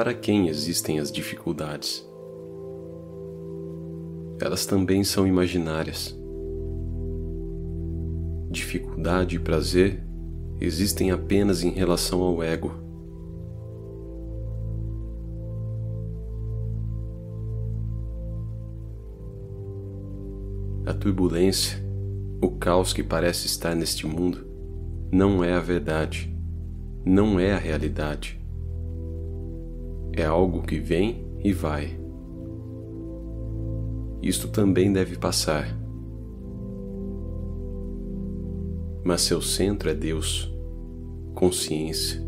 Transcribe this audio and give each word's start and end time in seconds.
para 0.00 0.14
quem 0.14 0.48
existem 0.48 0.98
as 0.98 1.12
dificuldades. 1.12 2.08
Elas 4.40 4.64
também 4.64 5.04
são 5.04 5.26
imaginárias. 5.26 6.18
Dificuldade 8.50 9.36
e 9.36 9.38
prazer 9.38 10.02
existem 10.58 11.10
apenas 11.10 11.62
em 11.62 11.68
relação 11.68 12.22
ao 12.22 12.42
ego. 12.42 12.72
A 20.86 20.94
turbulência, 20.94 21.76
o 22.40 22.52
caos 22.52 22.94
que 22.94 23.02
parece 23.02 23.44
estar 23.44 23.76
neste 23.76 24.06
mundo, 24.06 24.46
não 25.12 25.44
é 25.44 25.52
a 25.52 25.60
verdade, 25.60 26.34
não 27.04 27.38
é 27.38 27.52
a 27.52 27.58
realidade. 27.58 28.39
É 30.12 30.24
algo 30.24 30.62
que 30.62 30.78
vem 30.78 31.24
e 31.42 31.52
vai. 31.52 31.98
Isto 34.22 34.48
também 34.48 34.92
deve 34.92 35.16
passar. 35.16 35.78
Mas 39.02 39.22
seu 39.22 39.40
centro 39.40 39.88
é 39.88 39.94
Deus, 39.94 40.54
consciência, 41.34 42.22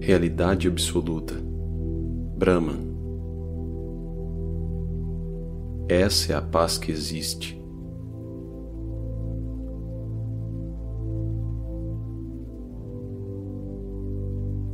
realidade 0.00 0.68
absoluta, 0.68 1.34
Brahman. 2.36 2.92
Essa 5.88 6.32
é 6.32 6.36
a 6.36 6.42
paz 6.42 6.76
que 6.76 6.90
existe. 6.90 7.62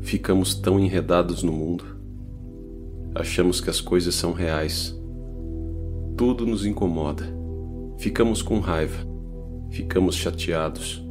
Ficamos 0.00 0.56
tão 0.56 0.80
enredados 0.80 1.44
no 1.44 1.52
mundo. 1.52 1.99
Achamos 3.14 3.60
que 3.60 3.68
as 3.68 3.80
coisas 3.80 4.14
são 4.14 4.32
reais. 4.32 4.96
Tudo 6.16 6.46
nos 6.46 6.64
incomoda. 6.64 7.24
Ficamos 7.98 8.42
com 8.42 8.60
raiva. 8.60 9.06
Ficamos 9.70 10.14
chateados. 10.14 11.04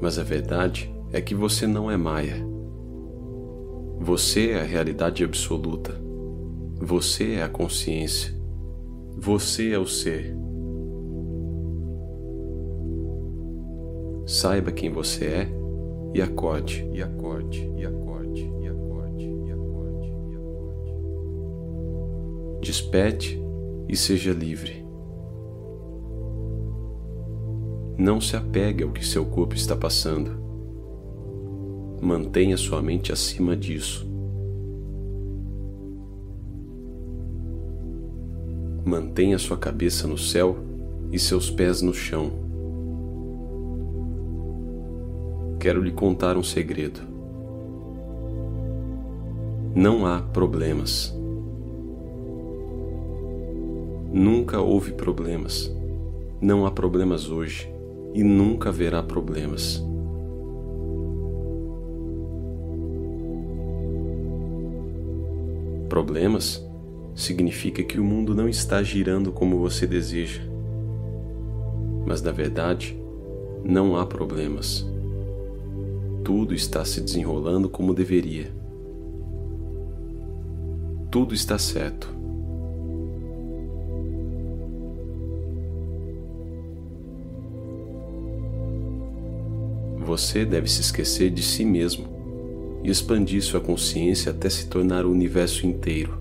Mas 0.00 0.18
a 0.18 0.22
verdade 0.22 0.94
é 1.12 1.20
que 1.20 1.34
você 1.34 1.66
não 1.66 1.90
é 1.90 1.96
Maia. 1.96 2.46
Você 3.98 4.50
é 4.50 4.60
a 4.60 4.64
realidade 4.64 5.24
absoluta. 5.24 5.98
Você 6.80 7.34
é 7.34 7.42
a 7.42 7.48
consciência. 7.48 8.34
Você 9.16 9.70
é 9.70 9.78
o 9.78 9.86
ser. 9.86 10.36
Saiba 14.26 14.72
quem 14.72 14.90
você 14.90 15.24
é 15.24 15.48
e 16.12 16.20
acorde, 16.20 16.86
e 16.92 17.02
acorde, 17.02 17.70
e 17.76 17.86
acorde, 17.86 18.05
Despete 22.76 23.42
e 23.88 23.96
seja 23.96 24.34
livre. 24.34 24.84
Não 27.96 28.20
se 28.20 28.36
apegue 28.36 28.84
ao 28.84 28.90
que 28.90 29.02
seu 29.02 29.24
corpo 29.24 29.54
está 29.54 29.74
passando. 29.74 30.30
Mantenha 32.02 32.54
sua 32.58 32.82
mente 32.82 33.10
acima 33.10 33.56
disso. 33.56 34.06
Mantenha 38.84 39.38
sua 39.38 39.56
cabeça 39.56 40.06
no 40.06 40.18
céu 40.18 40.58
e 41.10 41.18
seus 41.18 41.50
pés 41.50 41.80
no 41.80 41.94
chão. 41.94 42.30
quero 45.58 45.82
lhe 45.82 45.92
contar 45.92 46.36
um 46.36 46.42
segredo. 46.42 47.00
Não 49.74 50.04
há 50.06 50.20
problemas. 50.20 51.16
Nunca 54.16 54.60
houve 54.60 54.92
problemas. 54.92 55.70
Não 56.40 56.64
há 56.64 56.70
problemas 56.70 57.28
hoje 57.28 57.70
e 58.14 58.24
nunca 58.24 58.70
haverá 58.70 59.02
problemas. 59.02 59.84
Problemas 65.90 66.66
significa 67.14 67.82
que 67.82 68.00
o 68.00 68.04
mundo 68.04 68.34
não 68.34 68.48
está 68.48 68.82
girando 68.82 69.30
como 69.30 69.58
você 69.58 69.86
deseja. 69.86 70.40
Mas 72.06 72.22
na 72.22 72.32
verdade, 72.32 72.98
não 73.62 73.96
há 73.96 74.06
problemas 74.06 74.86
tudo 76.26 76.54
está 76.56 76.84
se 76.84 77.00
desenrolando 77.00 77.68
como 77.68 77.94
deveria. 77.94 78.52
Tudo 81.08 81.32
está 81.32 81.56
certo. 81.56 82.15
Você 90.16 90.46
deve 90.46 90.66
se 90.66 90.80
esquecer 90.80 91.28
de 91.28 91.42
si 91.42 91.62
mesmo 91.62 92.06
e 92.82 92.88
expandir 92.88 93.42
sua 93.42 93.60
consciência 93.60 94.32
até 94.32 94.48
se 94.48 94.66
tornar 94.66 95.04
o 95.04 95.10
universo 95.10 95.66
inteiro. 95.66 96.16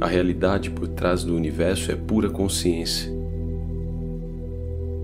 A 0.00 0.06
realidade 0.06 0.70
por 0.70 0.86
trás 0.86 1.24
do 1.24 1.34
universo 1.34 1.90
é 1.90 1.96
pura 1.96 2.30
consciência 2.30 3.12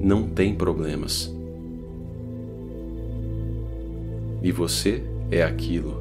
não 0.00 0.28
tem 0.28 0.54
problemas. 0.54 1.34
E 4.40 4.52
você 4.52 5.02
é 5.28 5.42
aquilo. 5.42 6.00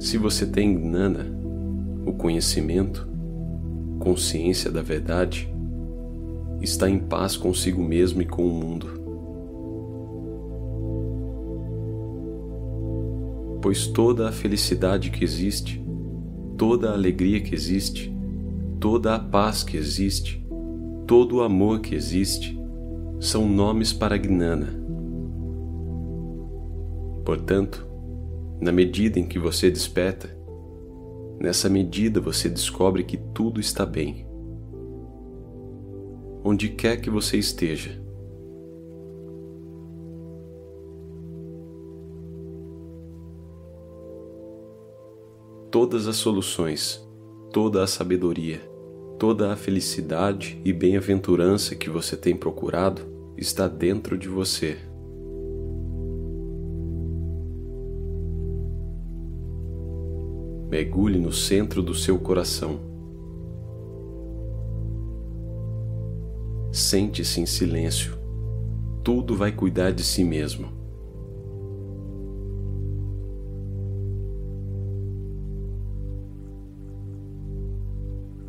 Se 0.00 0.18
você 0.18 0.46
tem 0.46 0.76
Gnana, 0.76 1.43
o 2.04 2.12
conhecimento, 2.12 3.08
consciência 3.98 4.70
da 4.70 4.82
verdade, 4.82 5.52
está 6.60 6.88
em 6.88 6.98
paz 6.98 7.36
consigo 7.36 7.82
mesmo 7.82 8.22
e 8.22 8.26
com 8.26 8.46
o 8.46 8.50
mundo. 8.50 9.02
Pois 13.60 13.86
toda 13.86 14.28
a 14.28 14.32
felicidade 14.32 15.10
que 15.10 15.24
existe 15.24 15.84
toda 16.56 16.90
a 16.90 16.92
alegria 16.92 17.40
que 17.40 17.54
existe, 17.54 18.14
toda 18.80 19.14
a 19.14 19.18
paz 19.18 19.62
que 19.62 19.76
existe, 19.76 20.44
todo 21.06 21.36
o 21.36 21.42
amor 21.42 21.80
que 21.80 21.94
existe, 21.94 22.58
são 23.20 23.48
nomes 23.48 23.92
para 23.92 24.16
Gnana. 24.16 24.68
Portanto, 27.24 27.86
na 28.60 28.70
medida 28.70 29.18
em 29.18 29.26
que 29.26 29.38
você 29.38 29.70
desperta, 29.70 30.33
nessa 31.44 31.68
medida 31.68 32.20
você 32.20 32.48
descobre 32.48 33.04
que 33.04 33.16
tudo 33.16 33.60
está 33.60 33.84
bem. 33.84 34.26
Onde 36.42 36.70
quer 36.70 36.96
que 37.00 37.10
você 37.10 37.36
esteja, 37.36 38.02
todas 45.70 46.08
as 46.08 46.16
soluções, 46.16 47.06
toda 47.52 47.82
a 47.82 47.86
sabedoria, 47.86 48.60
toda 49.18 49.52
a 49.52 49.56
felicidade 49.56 50.60
e 50.64 50.72
bem-aventurança 50.72 51.74
que 51.74 51.90
você 51.90 52.16
tem 52.16 52.36
procurado 52.36 53.02
está 53.36 53.68
dentro 53.68 54.16
de 54.16 54.28
você. 54.28 54.78
Mergulhe 60.74 61.20
no 61.20 61.30
centro 61.30 61.80
do 61.80 61.94
seu 61.94 62.18
coração. 62.18 62.80
Sente-se 66.72 67.40
em 67.40 67.46
silêncio. 67.46 68.18
Tudo 69.04 69.36
vai 69.36 69.52
cuidar 69.52 69.92
de 69.92 70.02
si 70.02 70.24
mesmo. 70.24 70.66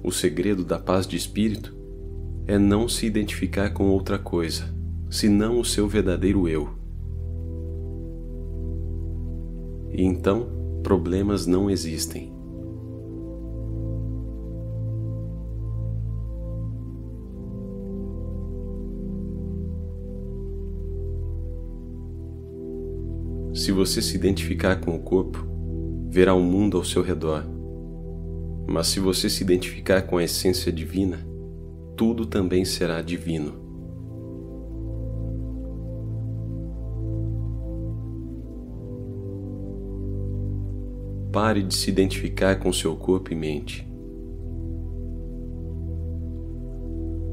O 0.02 0.12
segredo 0.12 0.66
da 0.66 0.80
paz 0.80 1.06
de 1.06 1.16
espírito 1.16 1.78
é 2.48 2.58
não 2.58 2.90
se 2.90 3.06
identificar 3.06 3.70
com 3.70 3.88
outra 3.88 4.18
coisa, 4.18 4.64
senão 5.12 5.60
o 5.60 5.64
seu 5.64 5.88
verdadeiro 5.88 6.50
eu. 6.50 6.70
E 9.92 10.04
então, 10.04 10.65
problemas 10.86 11.48
não 11.48 11.68
existem. 11.68 12.32
Se 23.52 23.72
você 23.72 24.00
se 24.00 24.16
identificar 24.16 24.76
com 24.76 24.96
o 24.96 25.00
corpo, 25.00 25.44
verá 26.08 26.36
o 26.36 26.44
mundo 26.44 26.78
ao 26.78 26.84
seu 26.84 27.02
redor 27.02 27.56
mas 28.68 28.88
se 28.88 29.00
você 29.00 29.30
se 29.30 29.44
identificar 29.44 30.02
com 30.04 30.18
a 30.18 30.24
essência 30.24 30.72
divina, 30.72 31.26
tudo 31.96 32.26
também 32.26 32.66
será 32.66 33.02
divino. 33.02 33.65
Pare 41.36 41.62
de 41.62 41.76
se 41.76 41.90
identificar 41.90 42.56
com 42.62 42.72
seu 42.72 42.96
corpo 42.96 43.34
e 43.34 43.36
mente. 43.36 43.86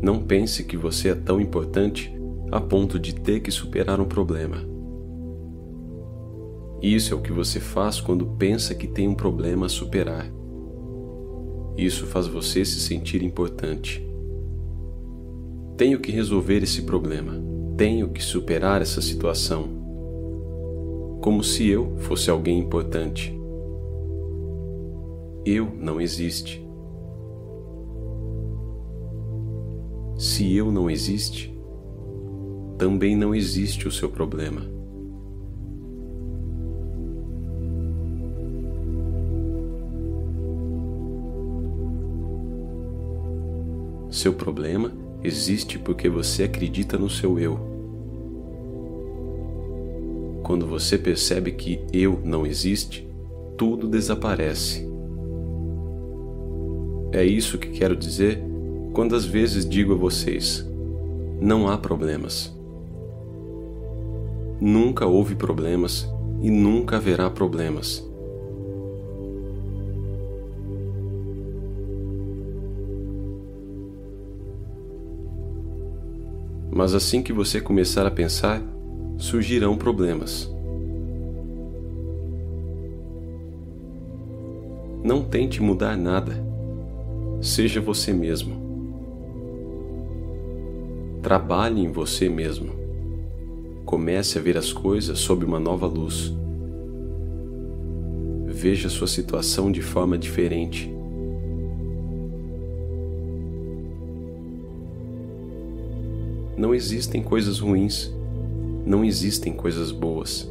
Não 0.02 0.24
pense 0.24 0.64
que 0.64 0.76
você 0.76 1.10
é 1.10 1.14
tão 1.14 1.40
importante 1.40 2.12
a 2.50 2.60
ponto 2.60 2.98
de 2.98 3.14
ter 3.14 3.38
que 3.38 3.52
superar 3.52 4.00
um 4.00 4.04
problema. 4.04 4.56
Isso 6.82 7.14
é 7.14 7.16
o 7.16 7.20
que 7.20 7.30
você 7.30 7.60
faz 7.60 8.00
quando 8.00 8.26
pensa 8.26 8.74
que 8.74 8.88
tem 8.88 9.06
um 9.06 9.14
problema 9.14 9.66
a 9.66 9.68
superar. 9.68 10.28
Isso 11.76 12.04
faz 12.04 12.26
você 12.26 12.64
se 12.64 12.80
sentir 12.80 13.22
importante. 13.22 14.04
Tenho 15.76 16.00
que 16.00 16.10
resolver 16.10 16.60
esse 16.60 16.82
problema. 16.82 17.40
Tenho 17.76 18.08
que 18.08 18.20
superar 18.20 18.82
essa 18.82 19.00
situação. 19.00 19.68
Como 21.22 21.44
se 21.44 21.68
eu 21.68 21.96
fosse 21.98 22.28
alguém 22.28 22.58
importante. 22.58 23.40
Eu 25.44 25.72
não 25.76 26.00
existe. 26.00 26.64
Se 30.16 30.54
eu 30.54 30.70
não 30.70 30.88
existe, 30.88 31.52
também 32.78 33.16
não 33.16 33.34
existe 33.34 33.88
o 33.88 33.90
seu 33.90 34.08
problema. 34.08 34.62
Seu 44.10 44.32
problema 44.32 44.92
existe 45.24 45.76
porque 45.76 46.08
você 46.08 46.44
acredita 46.44 46.96
no 46.96 47.10
seu 47.10 47.38
eu. 47.40 47.58
Quando 50.44 50.66
você 50.66 50.96
percebe 50.96 51.50
que 51.50 51.84
eu 51.92 52.20
não 52.22 52.46
existe, 52.46 53.08
tudo 53.56 53.88
desaparece. 53.88 54.91
É 57.12 57.22
isso 57.22 57.58
que 57.58 57.68
quero 57.68 57.94
dizer 57.94 58.42
quando 58.94 59.14
às 59.14 59.24
vezes 59.24 59.68
digo 59.68 59.92
a 59.92 59.96
vocês: 59.96 60.66
não 61.40 61.68
há 61.68 61.76
problemas. 61.76 62.50
Nunca 64.60 65.06
houve 65.06 65.34
problemas 65.34 66.08
e 66.40 66.50
nunca 66.50 66.96
haverá 66.96 67.28
problemas. 67.28 68.08
Mas 76.74 76.94
assim 76.94 77.22
que 77.22 77.32
você 77.32 77.60
começar 77.60 78.06
a 78.06 78.10
pensar, 78.10 78.62
surgirão 79.18 79.76
problemas. 79.76 80.50
Não 85.04 85.22
tente 85.22 85.60
mudar 85.60 85.96
nada. 85.96 86.51
Seja 87.42 87.80
você 87.80 88.12
mesmo. 88.12 88.54
Trabalhe 91.20 91.80
em 91.80 91.90
você 91.90 92.28
mesmo. 92.28 92.72
Comece 93.84 94.38
a 94.38 94.40
ver 94.40 94.56
as 94.56 94.72
coisas 94.72 95.18
sob 95.18 95.44
uma 95.44 95.58
nova 95.58 95.88
luz. 95.88 96.32
Veja 98.46 98.88
sua 98.88 99.08
situação 99.08 99.72
de 99.72 99.82
forma 99.82 100.16
diferente. 100.16 100.88
Não 106.56 106.72
existem 106.72 107.24
coisas 107.24 107.58
ruins, 107.58 108.14
não 108.86 109.04
existem 109.04 109.52
coisas 109.52 109.90
boas. 109.90 110.48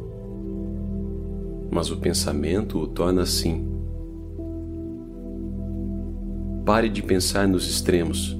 Mas 1.70 1.90
o 1.90 1.96
pensamento 1.96 2.78
o 2.78 2.86
torna 2.86 3.22
assim. 3.22 3.71
Pare 6.64 6.88
de 6.88 7.02
pensar 7.02 7.48
nos 7.48 7.68
extremos, 7.68 8.38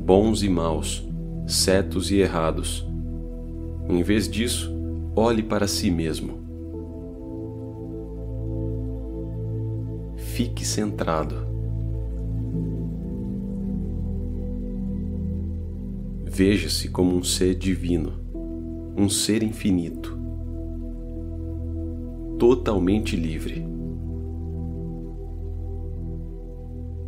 bons 0.00 0.42
e 0.42 0.48
maus, 0.48 1.08
certos 1.46 2.10
e 2.10 2.18
errados. 2.18 2.84
Em 3.88 4.02
vez 4.02 4.28
disso, 4.28 4.74
olhe 5.14 5.40
para 5.40 5.68
si 5.68 5.88
mesmo. 5.88 6.40
Fique 10.16 10.64
centrado. 10.64 11.36
Veja-se 16.24 16.88
como 16.88 17.14
um 17.14 17.22
ser 17.22 17.54
divino, 17.54 18.14
um 18.96 19.08
ser 19.08 19.44
infinito, 19.44 20.18
totalmente 22.36 23.14
livre. 23.14 23.69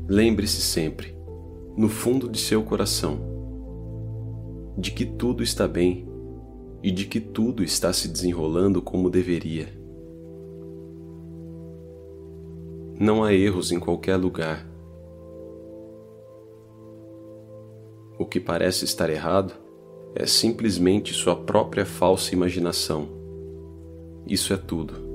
Lembre-se 0.09 0.61
sempre, 0.61 1.17
no 1.77 1.89
fundo 1.89 2.29
de 2.29 2.39
seu 2.39 2.63
coração, 2.63 3.21
de 4.77 4.91
que 4.91 5.05
tudo 5.05 5.43
está 5.43 5.67
bem 5.69 6.09
e 6.83 6.91
de 6.91 7.07
que 7.07 7.21
tudo 7.21 7.63
está 7.63 7.93
se 7.93 8.09
desenrolando 8.09 8.83
como 8.83 9.11
deveria. 9.11 9.69
Não 12.99 13.25
há 13.25 13.33
erros 13.33 13.73
em 13.73 13.81
qualquer 13.81 14.17
lugar 14.17 14.73
O 18.23 18.25
que 18.25 18.39
parece 18.39 18.85
estar 18.85 19.11
errado 19.11 19.53
é 20.15 20.27
simplesmente 20.27 21.13
sua 21.13 21.35
própria 21.35 21.85
falsa 21.85 22.33
imaginação. 22.33 23.09
Isso 24.29 24.53
é 24.53 24.57
tudo. 24.57 25.12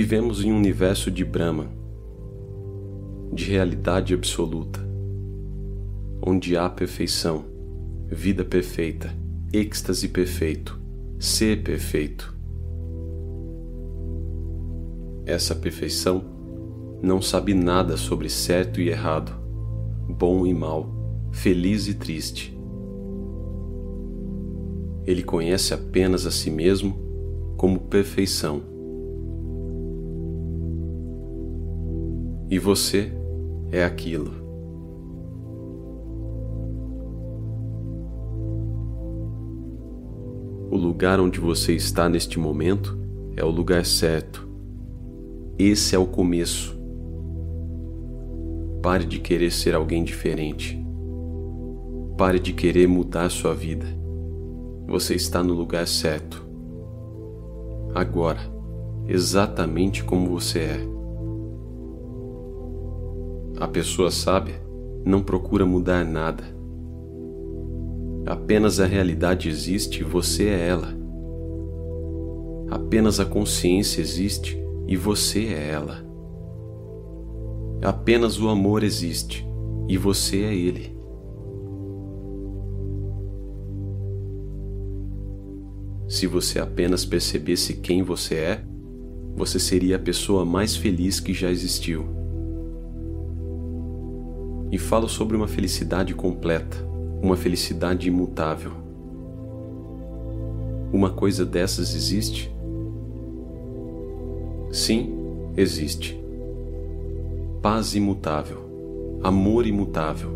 Vivemos 0.00 0.44
em 0.44 0.52
um 0.52 0.56
universo 0.56 1.10
de 1.10 1.24
Brahma, 1.24 1.66
de 3.32 3.50
realidade 3.50 4.14
absoluta, 4.14 4.78
onde 6.24 6.56
há 6.56 6.70
perfeição, 6.70 7.44
vida 8.06 8.44
perfeita, 8.44 9.12
êxtase 9.52 10.06
perfeito 10.06 10.80
ser 11.18 11.64
perfeito. 11.64 12.32
Essa 15.26 15.56
perfeição 15.56 16.22
não 17.02 17.20
sabe 17.20 17.52
nada 17.52 17.96
sobre 17.96 18.28
certo 18.28 18.80
e 18.80 18.90
errado, 18.90 19.32
bom 20.08 20.46
e 20.46 20.54
mal, 20.54 20.88
feliz 21.32 21.88
e 21.88 21.94
triste. 21.94 22.56
Ele 25.04 25.24
conhece 25.24 25.74
apenas 25.74 26.24
a 26.24 26.30
si 26.30 26.52
mesmo 26.52 26.96
como 27.56 27.80
perfeição. 27.80 28.77
E 32.50 32.58
você 32.58 33.12
é 33.70 33.84
aquilo. 33.84 34.32
O 40.70 40.76
lugar 40.76 41.20
onde 41.20 41.38
você 41.38 41.74
está 41.74 42.08
neste 42.08 42.38
momento 42.38 42.98
é 43.36 43.44
o 43.44 43.50
lugar 43.50 43.84
certo. 43.84 44.48
Esse 45.58 45.94
é 45.94 45.98
o 45.98 46.06
começo. 46.06 46.78
Pare 48.82 49.04
de 49.04 49.18
querer 49.18 49.50
ser 49.50 49.74
alguém 49.74 50.02
diferente. 50.02 50.82
Pare 52.16 52.38
de 52.38 52.52
querer 52.52 52.88
mudar 52.88 53.28
sua 53.28 53.54
vida. 53.54 53.86
Você 54.86 55.14
está 55.14 55.42
no 55.42 55.52
lugar 55.52 55.86
certo. 55.86 56.46
Agora, 57.94 58.40
exatamente 59.06 60.02
como 60.02 60.30
você 60.30 60.60
é. 60.60 60.97
A 63.60 63.66
pessoa 63.66 64.10
sábia 64.10 64.60
não 65.04 65.22
procura 65.22 65.66
mudar 65.66 66.04
nada 66.04 66.58
Apenas 68.28 68.78
a 68.78 68.84
realidade 68.84 69.48
existe 69.48 70.02
e 70.02 70.04
você 70.04 70.48
é 70.48 70.68
ela. 70.68 70.94
Apenas 72.68 73.18
a 73.18 73.24
consciência 73.24 74.02
existe 74.02 74.62
e 74.86 74.98
você 74.98 75.46
é 75.46 75.70
ela. 75.70 76.06
Apenas 77.82 78.38
o 78.38 78.50
amor 78.50 78.82
existe 78.82 79.46
e 79.88 79.96
você 79.96 80.42
é 80.42 80.54
ele. 80.54 80.94
Se 86.06 86.26
você 86.26 86.58
apenas 86.58 87.06
percebesse 87.06 87.76
quem 87.76 88.02
você 88.02 88.34
é, 88.34 88.64
você 89.34 89.58
seria 89.58 89.96
a 89.96 89.98
pessoa 89.98 90.44
mais 90.44 90.76
feliz 90.76 91.18
que 91.18 91.32
já 91.32 91.50
existiu. 91.50 92.17
E 94.70 94.78
falo 94.78 95.08
sobre 95.08 95.36
uma 95.36 95.48
felicidade 95.48 96.14
completa 96.14 96.88
uma 97.22 97.36
felicidade 97.36 98.08
imutável. 98.08 98.72
Uma 100.92 101.10
coisa 101.10 101.44
dessas 101.44 101.94
existe? 101.94 102.54
Sim, 104.70 105.12
existe. 105.56 106.18
Paz 107.60 107.94
imutável, 107.94 109.18
amor 109.22 109.66
imutável. 109.66 110.30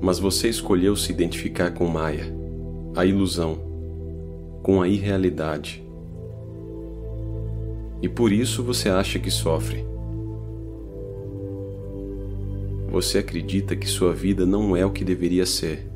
Mas 0.00 0.18
você 0.18 0.48
escolheu 0.48 0.94
se 0.96 1.12
identificar 1.12 1.72
com 1.72 1.86
Maia, 1.86 2.34
a 2.94 3.04
ilusão, 3.04 3.58
com 4.62 4.82
a 4.82 4.88
irrealidade. 4.88 5.84
E 8.02 8.08
por 8.08 8.32
isso 8.32 8.62
você 8.62 8.88
acha 8.88 9.18
que 9.18 9.30
sofre. 9.30 9.84
Você 12.90 13.18
acredita 13.18 13.76
que 13.76 13.86
sua 13.86 14.14
vida 14.14 14.46
não 14.46 14.74
é 14.74 14.84
o 14.84 14.90
que 14.90 15.04
deveria 15.04 15.44
ser. 15.44 15.86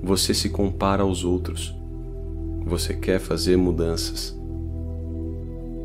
Você 0.00 0.32
se 0.32 0.48
compara 0.48 1.02
aos 1.02 1.24
outros. 1.24 1.74
Você 2.64 2.94
quer 2.94 3.18
fazer 3.18 3.56
mudanças. 3.56 4.38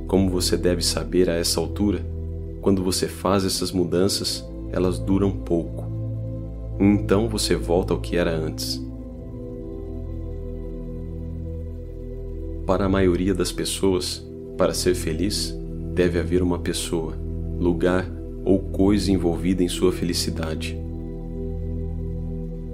Como 0.07 0.29
você 0.29 0.55
deve 0.55 0.83
saber 0.83 1.27
a 1.27 1.33
essa 1.33 1.59
altura, 1.59 2.05
quando 2.61 2.83
você 2.83 3.07
faz 3.07 3.45
essas 3.45 3.71
mudanças, 3.71 4.47
elas 4.71 4.99
duram 4.99 5.31
pouco. 5.31 5.85
Então 6.79 7.27
você 7.27 7.55
volta 7.55 7.95
ao 7.95 7.99
que 7.99 8.15
era 8.15 8.31
antes. 8.31 8.79
Para 12.67 12.85
a 12.85 12.89
maioria 12.89 13.33
das 13.33 13.51
pessoas, 13.51 14.23
para 14.55 14.73
ser 14.73 14.93
feliz, 14.93 15.57
deve 15.95 16.19
haver 16.19 16.43
uma 16.43 16.59
pessoa, 16.59 17.15
lugar 17.59 18.16
ou 18.47 18.59
coisa 18.59 19.11
envolvida 19.11 19.61
em 19.61 19.67
sua 19.67 19.91
felicidade. 19.91 20.79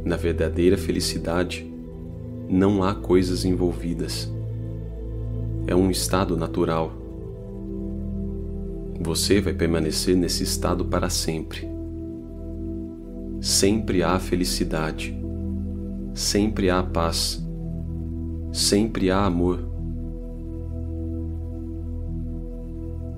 Na 0.05 0.15
verdadeira 0.15 0.77
felicidade, 0.77 1.67
não 2.47 2.83
há 2.83 2.93
coisas 2.93 3.43
envolvidas. 3.43 4.31
É 5.65 5.75
um 5.75 5.89
estado 5.89 6.37
natural. 6.37 6.93
Você 9.01 9.41
vai 9.41 9.51
permanecer 9.51 10.15
nesse 10.15 10.43
estado 10.43 10.85
para 10.85 11.09
sempre. 11.09 11.67
Sempre 13.41 14.03
há 14.03 14.19
felicidade. 14.19 15.19
Sempre 16.13 16.69
há 16.69 16.83
paz. 16.83 17.43
Sempre 18.51 19.09
há 19.09 19.25
amor. 19.25 19.67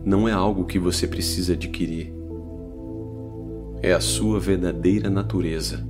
Não 0.05 0.25
é 0.29 0.31
algo 0.31 0.63
que 0.63 0.79
você 0.79 1.05
precisa 1.05 1.51
adquirir 1.51 2.14
é 3.81 3.93
a 3.93 3.99
sua 3.99 4.39
verdadeira 4.39 5.09
natureza. 5.09 5.85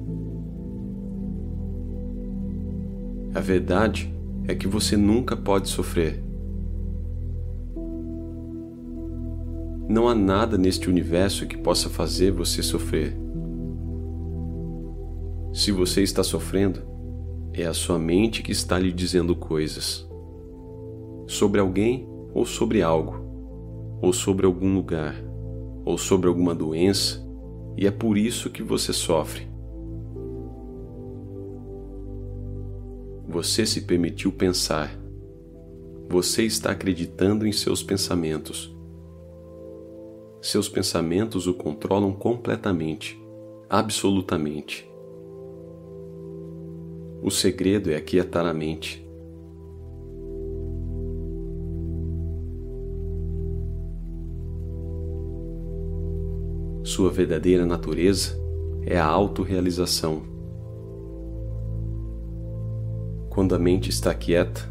A 3.34 3.40
verdade 3.40 4.14
é 4.48 4.56
que 4.56 4.68
você 4.68 4.96
nunca 4.96 5.36
pode 5.36 5.70
sofrer. 5.70 6.24
Não 9.88 10.08
há 10.08 10.16
nada 10.16 10.58
neste 10.58 10.90
universo 10.90 11.46
que 11.46 11.58
possa 11.58 11.90
fazer 11.90 12.32
você 12.32 12.64
sofrer. 12.64 13.16
Se 15.54 15.72
você 15.72 16.02
está 16.02 16.24
sofrendo, 16.24 16.82
é 17.54 17.66
a 17.66 17.74
sua 17.74 17.98
mente 17.98 18.42
que 18.44 18.52
está 18.52 18.78
lhe 18.78 18.92
dizendo 18.92 19.36
coisas 19.36 20.06
sobre 21.28 21.60
alguém 21.60 22.08
ou 22.34 22.46
sobre 22.46 22.82
algo, 22.82 23.26
ou 24.02 24.12
sobre 24.12 24.46
algum 24.46 24.76
lugar, 24.76 25.16
ou 25.86 25.98
sobre 25.98 26.28
alguma 26.28 26.54
doença, 26.54 27.25
e 27.78 27.86
é 27.86 27.92
por 27.92 28.18
isso 28.18 28.50
que 28.50 28.64
você 28.64 28.94
sofre. 28.94 29.48
Você 33.28 33.66
se 33.66 33.82
permitiu 33.82 34.32
pensar. 34.32 34.98
Você 36.10 36.44
está 36.44 36.72
acreditando 36.72 37.46
em 37.46 37.52
seus 37.52 37.84
pensamentos. 37.84 38.74
Seus 40.42 40.70
pensamentos 40.70 41.48
o 41.48 41.54
controlam 41.54 42.14
completamente, 42.14 43.20
absolutamente. 43.70 44.90
O 47.22 47.32
segredo 47.32 47.92
é 47.92 47.96
aquietar 47.96 48.46
a 48.46 48.54
mente. 48.54 49.05
Sua 56.96 57.12
verdadeira 57.12 57.66
natureza 57.66 58.42
é 58.86 58.98
a 58.98 59.06
autorrealização. 59.06 60.22
Quando 63.30 63.54
a 63.54 63.60
mente 63.60 63.90
está 63.90 64.14
quieta, 64.14 64.62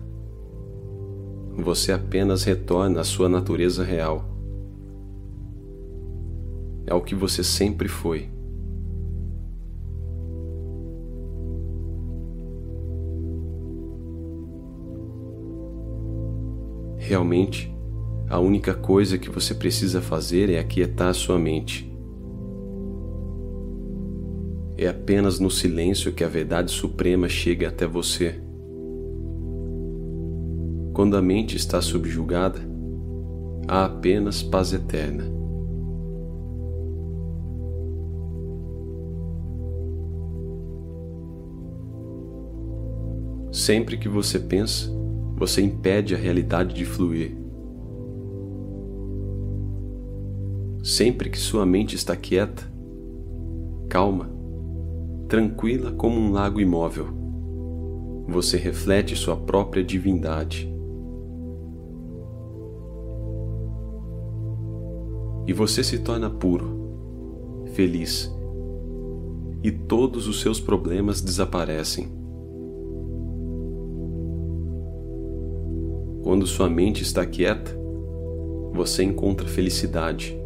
você 1.54 1.92
apenas 1.92 2.42
retorna 2.42 3.02
à 3.02 3.04
sua 3.04 3.28
natureza 3.28 3.84
real. 3.84 4.24
É 6.86 6.94
o 6.94 7.02
que 7.02 7.14
você 7.14 7.44
sempre 7.44 7.88
foi. 7.88 8.30
Realmente, 16.96 17.70
a 18.30 18.38
única 18.38 18.72
coisa 18.72 19.18
que 19.18 19.28
você 19.28 19.54
precisa 19.54 20.00
fazer 20.00 20.48
é 20.48 20.58
aquietar 20.58 21.12
sua 21.12 21.38
mente. 21.38 21.92
É 24.76 24.88
apenas 24.88 25.38
no 25.38 25.50
silêncio 25.50 26.12
que 26.12 26.24
a 26.24 26.28
verdade 26.28 26.70
suprema 26.70 27.28
chega 27.28 27.68
até 27.68 27.86
você. 27.86 28.40
Quando 30.92 31.16
a 31.16 31.22
mente 31.22 31.56
está 31.56 31.80
subjugada, 31.80 32.60
há 33.68 33.84
apenas 33.84 34.42
paz 34.42 34.72
eterna. 34.72 35.24
Sempre 43.52 43.96
que 43.96 44.08
você 44.08 44.40
pensa, 44.40 44.90
você 45.36 45.62
impede 45.62 46.14
a 46.14 46.18
realidade 46.18 46.74
de 46.74 46.84
fluir. 46.84 47.36
Sempre 50.82 51.30
que 51.30 51.38
sua 51.38 51.64
mente 51.64 51.94
está 51.94 52.16
quieta, 52.16 52.70
calma, 53.88 54.33
tranquila 55.34 55.90
como 55.90 56.16
um 56.16 56.30
lago 56.30 56.60
imóvel. 56.60 57.08
Você 58.28 58.56
reflete 58.56 59.16
sua 59.16 59.36
própria 59.36 59.82
divindade. 59.82 60.72
E 65.44 65.52
você 65.52 65.82
se 65.82 65.98
torna 65.98 66.30
puro, 66.30 67.64
feliz, 67.72 68.32
e 69.60 69.72
todos 69.72 70.28
os 70.28 70.40
seus 70.40 70.60
problemas 70.60 71.20
desaparecem. 71.20 72.12
Quando 76.22 76.46
sua 76.46 76.70
mente 76.70 77.02
está 77.02 77.26
quieta, 77.26 77.76
você 78.72 79.02
encontra 79.02 79.48
felicidade 79.48 80.40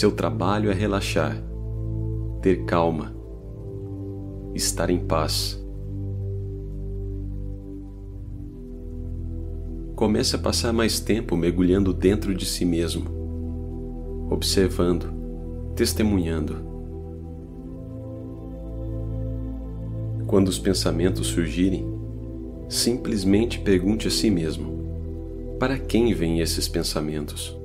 Seu 0.00 0.10
trabalho 0.10 0.70
é 0.70 0.72
relaxar, 0.72 1.36
ter 2.40 2.64
calma, 2.64 3.14
estar 4.54 4.88
em 4.88 4.98
paz. 4.98 5.62
Comece 9.94 10.36
a 10.36 10.38
passar 10.38 10.72
mais 10.72 11.00
tempo 11.00 11.36
mergulhando 11.36 11.92
dentro 11.92 12.34
de 12.34 12.46
si 12.46 12.64
mesmo, 12.64 13.10
observando, 14.30 15.12
testemunhando. 15.76 16.56
Quando 20.26 20.48
os 20.48 20.58
pensamentos 20.58 21.26
surgirem, 21.26 21.84
simplesmente 22.70 23.60
pergunte 23.60 24.08
a 24.08 24.10
si 24.10 24.30
mesmo: 24.30 25.58
para 25.58 25.78
quem 25.78 26.14
vêm 26.14 26.40
esses 26.40 26.66
pensamentos? 26.68 27.59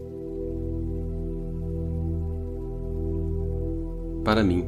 Para 4.26 4.44
mim. 4.44 4.66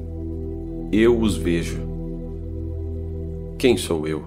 Eu 0.92 1.20
os 1.20 1.36
vejo. 1.36 1.82
Quem 3.58 3.76
sou 3.76 4.08
eu? 4.08 4.24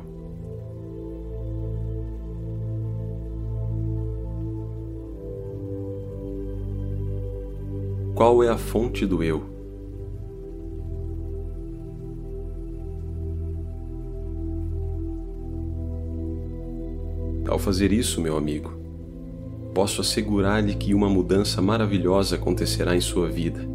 Qual 8.14 8.42
é 8.42 8.48
a 8.48 8.58
fonte 8.58 9.06
do 9.06 9.22
eu? 9.22 9.42
Ao 17.48 17.58
fazer 17.58 17.92
isso, 17.92 18.20
meu 18.20 18.36
amigo, 18.36 18.72
posso 19.72 20.00
assegurar-lhe 20.00 20.74
que 20.74 20.92
uma 20.92 21.08
mudança 21.08 21.62
maravilhosa 21.62 22.36
acontecerá 22.36 22.94
em 22.94 23.00
sua 23.00 23.28
vida 23.28 23.69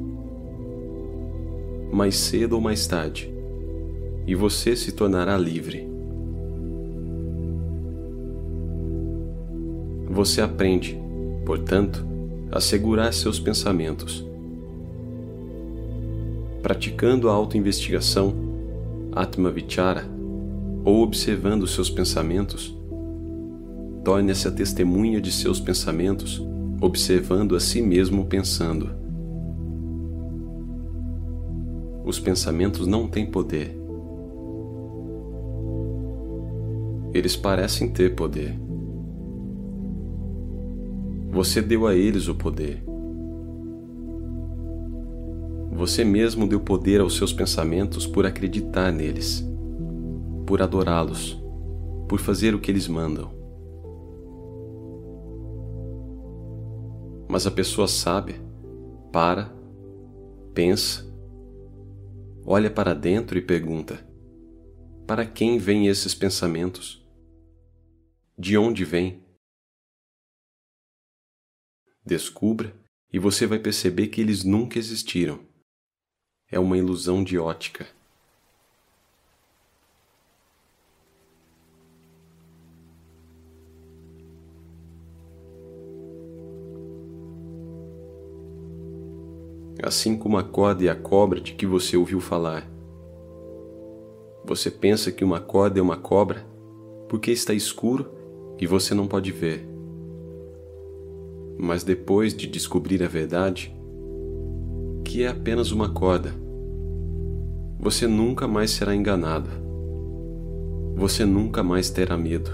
mais 1.96 2.18
cedo 2.18 2.54
ou 2.56 2.62
mais 2.62 2.86
tarde, 2.86 3.34
e 4.28 4.36
você 4.36 4.76
se 4.76 4.92
tornará 4.92 5.38
livre. 5.38 5.88
Você 10.10 10.42
aprende, 10.42 11.00
portanto, 11.46 12.06
a 12.52 12.60
segurar 12.60 13.14
seus 13.14 13.40
pensamentos. 13.40 14.28
Praticando 16.62 17.30
a 17.30 17.34
autoinvestigação, 17.34 18.36
Atma 19.14 19.50
Vichara, 19.50 20.06
ou 20.84 21.02
observando 21.02 21.66
seus 21.66 21.90
pensamentos, 21.90 22.78
torne-se 24.04 24.50
a 24.50 24.52
testemunha 24.52 25.22
de 25.22 25.32
seus 25.32 25.62
pensamentos, 25.62 26.46
observando 26.82 27.56
a 27.56 27.60
si 27.62 27.82
mesmo 27.82 28.26
pensando. 28.26 29.05
Os 32.06 32.20
pensamentos 32.20 32.86
não 32.86 33.08
têm 33.08 33.26
poder. 33.26 33.76
Eles 37.12 37.36
parecem 37.36 37.90
ter 37.90 38.16
poder. 38.16 38.60
Você 41.32 41.62
deu 41.62 41.88
a 41.88 41.96
eles 41.96 42.28
o 42.28 42.36
poder. 42.36 42.84
Você 45.72 46.04
mesmo 46.04 46.48
deu 46.48 46.60
poder 46.60 47.02
aos 47.02 47.18
seus 47.18 47.34
pensamentos 47.34 48.06
por 48.06 48.26
acreditar 48.26 48.92
neles, 48.92 49.44
por 50.46 50.62
adorá-los, 50.62 51.42
por 52.08 52.20
fazer 52.20 52.54
o 52.54 52.60
que 52.60 52.70
eles 52.72 52.88
mandam. 52.88 53.32
Mas 57.28 57.46
a 57.46 57.52
pessoa 57.52 57.88
sabe, 57.88 58.36
para, 59.12 59.54
pensa, 60.54 61.05
olha 62.46 62.70
para 62.70 62.94
dentro 62.94 63.38
e 63.38 63.42
pergunta: 63.42 64.06
Para 65.08 65.26
quem 65.26 65.58
vêm 65.58 65.88
esses 65.88 66.14
pensamentos? 66.14 67.04
De 68.38 68.58
onde 68.58 68.86
vêm? 68.86 69.24
Descubra 72.06 72.76
e 73.12 73.18
você 73.18 73.48
vai 73.48 73.58
perceber 73.58 74.08
que 74.10 74.22
eles 74.22 74.44
nunca 74.44 74.78
existiram. 74.78 75.40
É 76.52 76.60
uma 76.60 76.78
ilusão 76.78 77.24
de 77.24 77.38
ótica. 77.38 77.88
Assim 89.86 90.18
como 90.18 90.36
a 90.36 90.44
corda 90.44 90.84
e 90.84 90.90
a 90.90 90.96
cobra 90.96 91.40
de 91.40 91.54
que 91.54 91.64
você 91.64 91.96
ouviu 91.96 92.20
falar. 92.20 92.68
Você 94.44 94.72
pensa 94.72 95.12
que 95.12 95.24
uma 95.24 95.40
corda 95.40 95.80
é 95.80 95.82
uma 95.82 95.96
cobra 95.96 96.44
porque 97.08 97.30
está 97.30 97.54
escuro 97.54 98.10
e 98.60 98.66
você 98.66 98.96
não 98.96 99.06
pode 99.06 99.32
ver. 99.32 99.64
Mas 101.56 101.84
depois 101.84 102.36
de 102.36 102.48
descobrir 102.48 103.04
a 103.04 103.08
verdade, 103.08 103.76
que 105.04 105.24
é 105.24 105.28
apenas 105.28 105.72
uma 105.72 105.90
corda, 105.90 106.34
você 107.80 108.08
nunca 108.08 108.48
mais 108.48 108.72
será 108.72 108.96
enganado. 108.96 109.52
Você 110.96 111.26
nunca 111.26 111.62
mais 111.62 111.92
terá 111.92 112.18
medo. 112.18 112.50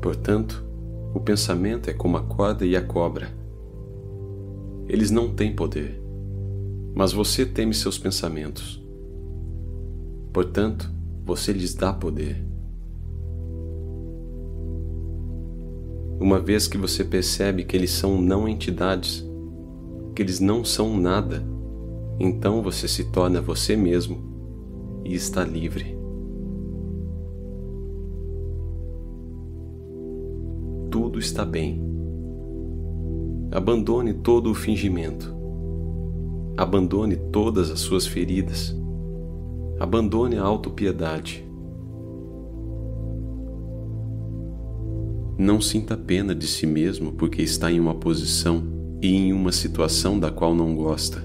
Portanto, 0.00 0.64
o 1.12 1.18
pensamento 1.18 1.90
é 1.90 1.92
como 1.92 2.16
a 2.16 2.22
corda 2.22 2.64
e 2.64 2.76
a 2.76 2.82
cobra 2.82 3.39
eles 4.90 5.12
não 5.12 5.32
têm 5.32 5.54
poder, 5.54 6.02
mas 6.92 7.12
você 7.12 7.46
teme 7.46 7.72
seus 7.72 7.96
pensamentos. 7.96 8.84
Portanto, 10.32 10.90
você 11.24 11.52
lhes 11.52 11.74
dá 11.74 11.92
poder. 11.92 12.44
Uma 16.18 16.40
vez 16.40 16.66
que 16.66 16.76
você 16.76 17.04
percebe 17.04 17.62
que 17.62 17.76
eles 17.76 17.92
são 17.92 18.20
não 18.20 18.48
entidades, 18.48 19.24
que 20.12 20.22
eles 20.22 20.40
não 20.40 20.64
são 20.64 20.98
nada, 20.98 21.40
então 22.18 22.60
você 22.60 22.88
se 22.88 23.12
torna 23.12 23.40
você 23.40 23.76
mesmo 23.76 24.18
e 25.04 25.14
está 25.14 25.44
livre. 25.44 25.96
Tudo 30.90 31.20
está 31.20 31.44
bem. 31.44 31.89
Abandone 33.52 34.14
todo 34.14 34.48
o 34.48 34.54
fingimento. 34.54 35.34
Abandone 36.56 37.16
todas 37.16 37.68
as 37.68 37.80
suas 37.80 38.06
feridas. 38.06 38.72
Abandone 39.80 40.36
a 40.36 40.42
autopiedade. 40.44 41.44
Não 45.36 45.60
sinta 45.60 45.96
pena 45.96 46.32
de 46.32 46.46
si 46.46 46.64
mesmo 46.64 47.10
porque 47.14 47.42
está 47.42 47.72
em 47.72 47.80
uma 47.80 47.96
posição 47.96 48.62
e 49.02 49.16
em 49.16 49.32
uma 49.32 49.50
situação 49.50 50.16
da 50.16 50.30
qual 50.30 50.54
não 50.54 50.76
gosta. 50.76 51.20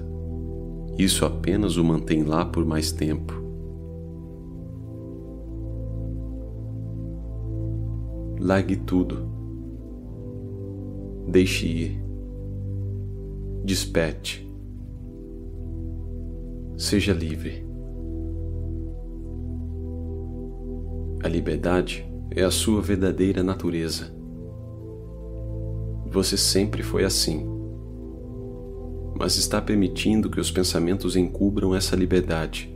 Isso 0.98 1.24
apenas 1.24 1.76
o 1.76 1.84
mantém 1.84 2.24
lá 2.24 2.44
por 2.44 2.66
mais 2.66 2.90
tempo. 2.90 3.34
Largue 8.40 8.74
tudo. 8.74 9.30
Deixe 11.28 11.66
ir 11.66 12.05
desperte. 13.66 14.48
Seja 16.76 17.12
livre. 17.12 17.66
A 21.24 21.26
liberdade 21.26 22.08
é 22.30 22.44
a 22.44 22.50
sua 22.50 22.80
verdadeira 22.80 23.42
natureza. 23.42 24.14
Você 26.08 26.36
sempre 26.36 26.84
foi 26.84 27.04
assim, 27.04 27.44
mas 29.18 29.36
está 29.36 29.60
permitindo 29.60 30.30
que 30.30 30.38
os 30.38 30.52
pensamentos 30.52 31.16
encubram 31.16 31.74
essa 31.74 31.96
liberdade. 31.96 32.72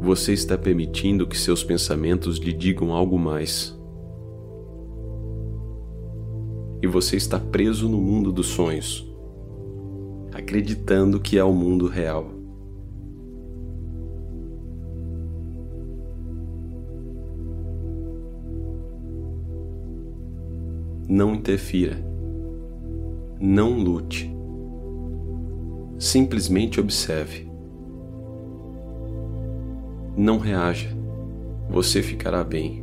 Você 0.00 0.32
está 0.32 0.58
permitindo 0.58 1.28
que 1.28 1.38
seus 1.38 1.62
pensamentos 1.62 2.38
lhe 2.38 2.52
digam 2.52 2.92
algo 2.92 3.16
mais 3.16 3.79
e 6.82 6.86
você 6.86 7.16
está 7.16 7.38
preso 7.38 7.88
no 7.88 7.98
mundo 7.98 8.32
dos 8.32 8.46
sonhos, 8.46 9.06
acreditando 10.32 11.20
que 11.20 11.38
é 11.38 11.44
o 11.44 11.52
mundo 11.52 11.86
real. 11.86 12.40
Não 21.08 21.34
interfira. 21.34 21.96
Não 23.40 23.80
lute. 23.80 24.32
Simplesmente 25.98 26.78
observe. 26.78 27.50
Não 30.16 30.38
reaja. 30.38 30.96
Você 31.68 32.00
ficará 32.00 32.44
bem. 32.44 32.79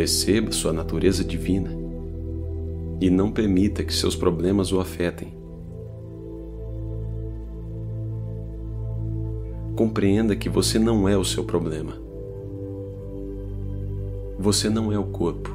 Perceba 0.00 0.50
sua 0.50 0.72
natureza 0.72 1.22
divina 1.22 1.76
e 3.02 3.10
não 3.10 3.30
permita 3.30 3.84
que 3.84 3.92
seus 3.92 4.16
problemas 4.16 4.72
o 4.72 4.80
afetem. 4.80 5.34
Compreenda 9.76 10.34
que 10.34 10.48
você 10.48 10.78
não 10.78 11.06
é 11.06 11.18
o 11.18 11.22
seu 11.22 11.44
problema. 11.44 11.98
Você 14.38 14.70
não 14.70 14.90
é 14.90 14.98
o 14.98 15.04
corpo. 15.04 15.54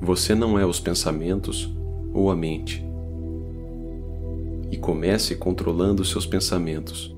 Você 0.00 0.34
não 0.34 0.58
é 0.58 0.66
os 0.66 0.80
pensamentos 0.80 1.72
ou 2.12 2.28
a 2.28 2.34
mente. 2.34 2.84
E 4.68 4.76
comece 4.76 5.36
controlando 5.36 6.04
seus 6.04 6.26
pensamentos 6.26 7.13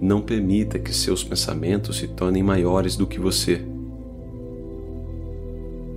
não 0.00 0.20
permita 0.20 0.78
que 0.78 0.94
seus 0.94 1.24
pensamentos 1.24 1.96
se 1.96 2.08
tornem 2.08 2.42
maiores 2.42 2.96
do 2.96 3.06
que 3.06 3.18
você. 3.18 3.60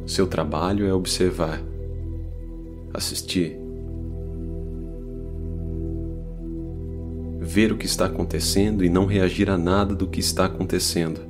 Seu 0.06 0.28
trabalho 0.28 0.86
é 0.86 0.94
observar, 0.94 1.62
assistir, 2.94 3.58
ver 7.40 7.72
o 7.72 7.78
que 7.78 7.86
está 7.86 8.06
acontecendo 8.06 8.84
e 8.84 8.90
não 8.90 9.06
reagir 9.06 9.50
a 9.50 9.58
nada 9.58 9.96
do 9.96 10.08
que 10.08 10.20
está 10.20 10.46
acontecendo. 10.46 11.22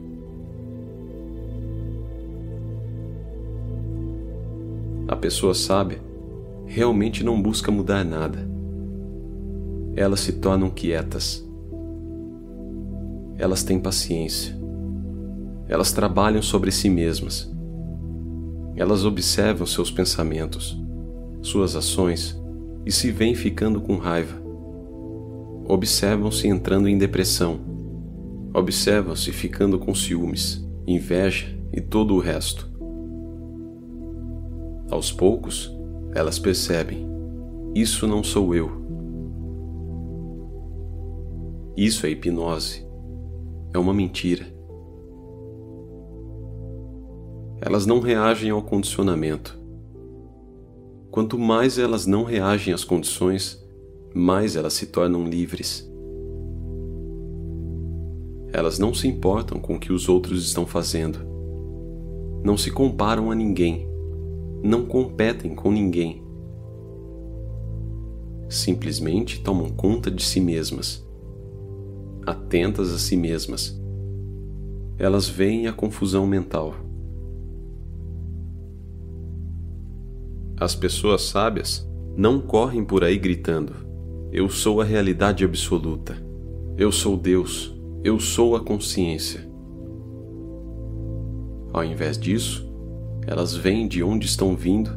A 5.07 5.15
pessoa 5.15 5.53
sábia 5.53 5.99
realmente 6.65 7.23
não 7.23 7.41
busca 7.41 7.69
mudar 7.69 8.03
nada 8.03 8.51
elas 9.95 10.21
se 10.21 10.33
tornam 10.33 10.69
quietas. 10.69 11.45
Elas 13.41 13.63
têm 13.63 13.79
paciência. 13.79 14.55
Elas 15.67 15.91
trabalham 15.91 16.43
sobre 16.43 16.71
si 16.71 16.91
mesmas. 16.91 17.51
Elas 18.75 19.03
observam 19.03 19.65
seus 19.65 19.89
pensamentos, 19.89 20.79
suas 21.41 21.75
ações 21.75 22.39
e 22.85 22.91
se 22.91 23.09
veem 23.09 23.33
ficando 23.33 23.81
com 23.81 23.97
raiva. 23.97 24.39
Observam-se 25.67 26.47
entrando 26.47 26.87
em 26.87 26.99
depressão. 26.99 27.59
Observam-se 28.53 29.31
ficando 29.31 29.79
com 29.79 29.95
ciúmes, 29.95 30.63
inveja 30.85 31.47
e 31.73 31.81
todo 31.81 32.13
o 32.13 32.19
resto. 32.19 32.69
Aos 34.91 35.11
poucos, 35.11 35.75
elas 36.13 36.37
percebem: 36.37 37.09
isso 37.73 38.05
não 38.05 38.23
sou 38.23 38.53
eu. 38.53 38.69
Isso 41.75 42.05
é 42.05 42.11
hipnose. 42.11 42.90
É 43.73 43.77
uma 43.77 43.93
mentira. 43.93 44.45
Elas 47.61 47.85
não 47.85 47.99
reagem 47.99 48.49
ao 48.49 48.61
condicionamento. 48.61 49.59
Quanto 51.11 51.37
mais 51.37 51.77
elas 51.77 52.05
não 52.05 52.23
reagem 52.23 52.73
às 52.73 52.83
condições, 52.83 53.63
mais 54.13 54.55
elas 54.55 54.73
se 54.73 54.87
tornam 54.87 55.25
livres. 55.25 55.89
Elas 58.53 58.79
não 58.79 58.93
se 58.93 59.07
importam 59.07 59.59
com 59.59 59.75
o 59.75 59.79
que 59.79 59.93
os 59.93 60.09
outros 60.09 60.45
estão 60.45 60.65
fazendo. 60.65 61.19
Não 62.43 62.57
se 62.57 62.71
comparam 62.71 63.31
a 63.31 63.35
ninguém. 63.35 63.87
Não 64.63 64.85
competem 64.85 65.55
com 65.55 65.71
ninguém. 65.71 66.21
Simplesmente 68.49 69.41
tomam 69.41 69.69
conta 69.69 70.11
de 70.11 70.23
si 70.23 70.41
mesmas. 70.41 71.05
Atentas 72.25 72.93
a 72.93 72.97
si 72.97 73.15
mesmas. 73.15 73.79
Elas 74.97 75.27
veem 75.27 75.67
a 75.67 75.73
confusão 75.73 76.27
mental 76.27 76.75
As 80.61 80.75
pessoas 80.75 81.23
sábias 81.23 81.89
não 82.15 82.39
correm 82.39 82.85
por 82.85 83.03
aí 83.03 83.17
gritando: 83.17 83.73
Eu 84.31 84.47
sou 84.47 84.79
a 84.79 84.83
realidade 84.83 85.43
absoluta. 85.43 86.15
Eu 86.77 86.91
sou 86.91 87.17
Deus. 87.17 87.75
Eu 88.03 88.19
sou 88.19 88.55
a 88.55 88.59
consciência. 88.59 89.49
Ao 91.73 91.83
invés 91.83 92.15
disso, 92.15 92.71
elas 93.25 93.55
vêm 93.55 93.87
de 93.87 94.03
onde 94.03 94.27
estão 94.27 94.55
vindo 94.55 94.91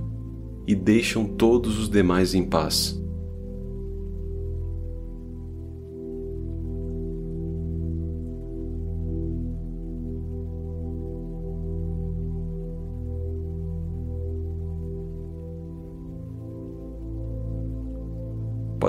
e 0.67 0.75
deixam 0.75 1.25
todos 1.25 1.79
os 1.79 1.89
demais 1.89 2.35
em 2.35 2.45
paz. 2.45 3.03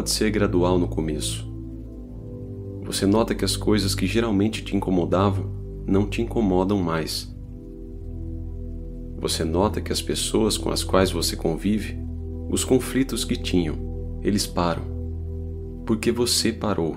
Pode 0.06 0.12
ser 0.12 0.30
gradual 0.30 0.78
no 0.78 0.88
começo. 0.88 1.52
Você 2.84 3.08
nota 3.08 3.34
que 3.34 3.44
as 3.44 3.58
coisas 3.58 3.96
que 3.96 4.06
geralmente 4.06 4.64
te 4.64 4.76
incomodavam 4.76 5.50
não 5.88 6.06
te 6.08 6.22
incomodam 6.22 6.78
mais. 6.78 7.36
Você 9.18 9.44
nota 9.44 9.82
que 9.82 9.92
as 9.92 10.04
pessoas 10.04 10.60
com 10.60 10.70
as 10.70 10.84
quais 10.84 11.12
você 11.12 11.36
convive, 11.36 11.98
os 12.52 12.64
conflitos 12.64 13.26
que 13.26 13.36
tinham, 13.36 14.20
eles 14.22 14.46
param. 14.46 14.84
Porque 15.88 16.12
você 16.12 16.54
parou. 16.54 16.96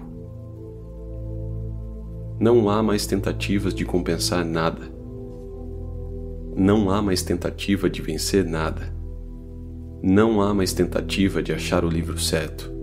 Não 2.38 2.68
há 2.68 2.82
mais 2.82 3.06
tentativas 3.06 3.72
de 3.72 3.86
compensar 3.86 4.44
nada. 4.44 4.82
Não 6.54 6.90
há 6.90 7.00
mais 7.00 7.22
tentativa 7.22 7.88
de 7.88 8.02
vencer 8.02 8.44
nada. 8.44 8.94
Não 10.02 10.42
há 10.42 10.52
mais 10.52 10.74
tentativa 10.74 11.42
de 11.42 11.54
achar 11.54 11.86
o 11.86 11.88
livro 11.88 12.18
certo 12.18 12.76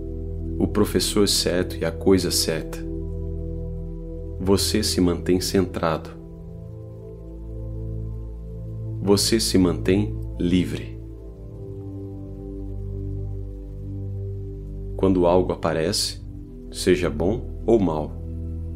o 0.58 0.66
professor 0.66 1.28
certo 1.28 1.76
e 1.76 1.84
a 1.84 1.92
coisa 1.92 2.30
certa. 2.30 2.78
Você 4.40 4.82
se 4.82 5.00
mantém 5.00 5.40
centrado. 5.40 6.10
Você 9.02 9.38
se 9.38 9.58
mantém 9.58 10.18
livre. 10.40 10.96
Quando 14.96 15.26
algo 15.26 15.52
aparece, 15.52 16.24
seja 16.72 17.10
bom 17.10 17.62
ou 17.66 17.78
mal, 17.78 18.12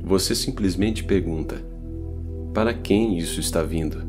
você 0.04 0.34
simplesmente 0.34 1.02
pergunta: 1.02 1.56
para 2.52 2.74
quem 2.74 3.16
isso 3.16 3.40
está 3.40 3.62
vindo? 3.62 4.08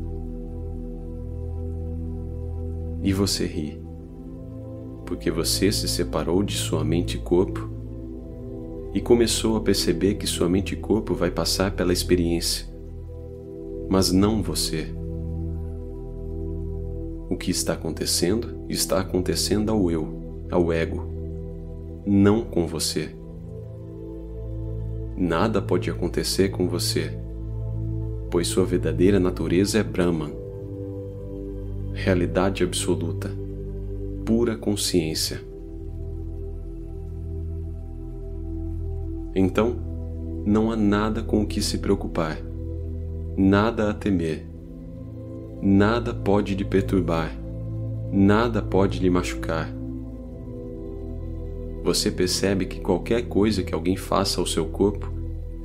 E 3.02 3.12
você 3.12 3.46
ri 3.46 3.81
porque 5.12 5.30
você 5.30 5.70
se 5.70 5.86
separou 5.86 6.42
de 6.42 6.56
sua 6.56 6.82
mente 6.82 7.18
e 7.18 7.20
corpo 7.20 7.68
e 8.94 9.00
começou 9.00 9.58
a 9.58 9.60
perceber 9.60 10.14
que 10.14 10.26
sua 10.26 10.48
mente 10.48 10.72
e 10.72 10.76
corpo 10.76 11.12
vai 11.14 11.30
passar 11.30 11.72
pela 11.72 11.92
experiência, 11.92 12.66
mas 13.90 14.10
não 14.10 14.42
você. 14.42 14.88
O 17.28 17.36
que 17.36 17.50
está 17.50 17.74
acontecendo 17.74 18.64
está 18.70 19.00
acontecendo 19.00 19.70
ao 19.70 19.90
eu, 19.90 20.48
ao 20.50 20.72
ego, 20.72 21.06
não 22.06 22.42
com 22.46 22.66
você. 22.66 23.14
Nada 25.14 25.60
pode 25.60 25.90
acontecer 25.90 26.48
com 26.48 26.70
você, 26.70 27.14
pois 28.30 28.48
sua 28.48 28.64
verdadeira 28.64 29.20
natureza 29.20 29.78
é 29.78 29.82
Brahman, 29.82 30.32
realidade 31.92 32.64
absoluta 32.64 33.41
pura 34.24 34.56
consciência. 34.56 35.40
Então, 39.34 39.76
não 40.44 40.70
há 40.70 40.76
nada 40.76 41.22
com 41.22 41.42
o 41.42 41.46
que 41.46 41.62
se 41.62 41.78
preocupar, 41.78 42.38
nada 43.36 43.90
a 43.90 43.94
temer, 43.94 44.46
nada 45.60 46.12
pode 46.12 46.54
lhe 46.54 46.64
perturbar, 46.64 47.32
nada 48.12 48.60
pode 48.62 48.98
lhe 48.98 49.10
machucar. 49.10 49.72
Você 51.82 52.10
percebe 52.10 52.66
que 52.66 52.80
qualquer 52.80 53.22
coisa 53.22 53.62
que 53.62 53.74
alguém 53.74 53.96
faça 53.96 54.40
ao 54.40 54.46
seu 54.46 54.66
corpo, 54.66 55.10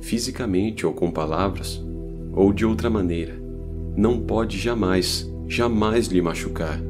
fisicamente 0.00 0.84
ou 0.86 0.92
com 0.92 1.10
palavras, 1.10 1.84
ou 2.32 2.52
de 2.52 2.64
outra 2.64 2.90
maneira, 2.90 3.34
não 3.96 4.20
pode 4.20 4.58
jamais, 4.58 5.30
jamais 5.46 6.08
lhe 6.08 6.22
machucar 6.22 6.80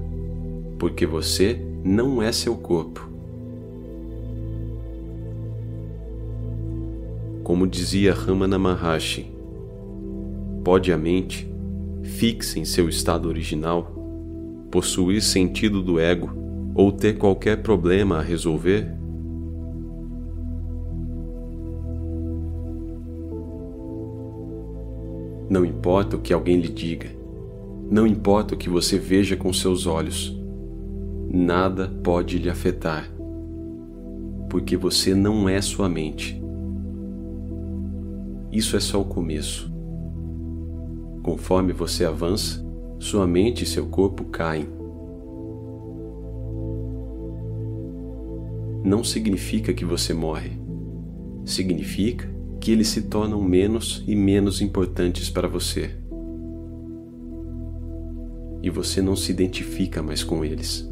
porque 0.79 1.05
você 1.05 1.61
não 1.83 2.23
é 2.23 2.31
seu 2.31 2.57
corpo. 2.57 3.09
Como 7.43 7.67
dizia 7.67 8.15
Ramana 8.15 8.59
Maharshi, 8.59 9.33
pode 10.63 10.93
a 10.93 10.99
mente, 10.99 11.51
fixa 12.03 12.59
em 12.59 12.65
seu 12.65 12.89
estado 12.89 13.29
original, 13.29 13.91
possuir 14.71 15.23
sentido 15.23 15.83
do 15.83 15.99
ego 15.99 16.31
ou 16.75 16.93
ter 16.93 17.17
qualquer 17.17 17.63
problema 17.63 18.19
a 18.19 18.23
resolver? 18.23 18.95
Não 25.49 25.65
importa 25.65 26.17
o 26.17 26.21
que 26.21 26.35
alguém 26.35 26.61
lhe 26.61 26.69
diga, 26.69 27.09
não 27.91 28.07
importa 28.07 28.55
o 28.55 28.59
que 28.59 28.69
você 28.69 28.99
veja 28.99 29.35
com 29.35 29.51
seus 29.51 29.87
olhos, 29.87 30.38
nada 31.31 31.89
pode 32.03 32.39
lhe 32.39 32.49
afetar, 32.49 33.11
porque 34.49 34.77
você 34.77 35.15
não 35.15 35.49
é 35.49 35.61
sua 35.61 35.89
mente. 35.89 36.43
Isso 38.51 38.77
é 38.77 38.81
só 38.81 39.01
o 39.01 39.05
começo. 39.05 39.71
Conforme 41.23 41.75
você 41.75 42.05
avança, 42.05 42.67
sua 42.99 43.27
mente 43.27 43.65
e 43.65 43.67
seu 43.67 43.87
corpo 43.87 44.25
caem. 44.25 44.67
Não 48.83 49.05
significa 49.05 49.75
que 49.75 49.85
você 49.85 50.15
morre. 50.15 50.53
Significa 51.45 52.27
que 52.59 52.73
eles 52.73 52.89
se 52.89 53.03
tornam 53.03 53.43
menos 53.43 54.03
e 54.07 54.17
menos 54.17 54.63
importantes 54.63 55.29
para 55.29 55.47
você. 55.47 55.91
E 58.63 58.71
você 58.71 59.03
não 59.03 59.15
se 59.15 59.31
identifica 59.31 60.03
mais 60.03 60.25
com 60.25 60.43
eles. 60.43 60.89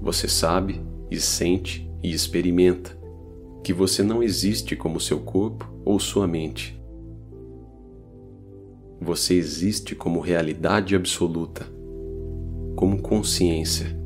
Você 0.00 0.26
sabe, 0.26 0.80
e 1.10 1.20
sente, 1.20 1.90
e 2.02 2.10
experimenta 2.10 2.98
que 3.62 3.72
você 3.72 4.02
não 4.02 4.22
existe 4.22 4.74
como 4.74 4.98
seu 4.98 5.20
corpo 5.20 5.70
ou 5.84 5.98
sua 6.00 6.26
mente. 6.26 6.80
Você 8.98 9.34
existe 9.34 9.94
como 9.94 10.20
realidade 10.20 10.96
absoluta, 10.96 11.66
como 12.76 13.02
consciência. 13.02 13.98